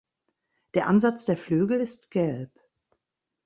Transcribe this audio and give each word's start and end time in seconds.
Der 0.73 0.87
Ansatz 0.87 1.25
der 1.25 1.37
Flügel 1.37 1.79
ist 1.79 2.09
gelb. 2.09 2.59